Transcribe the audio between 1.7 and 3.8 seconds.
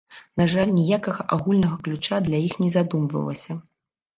ключа для іх не задумвалася.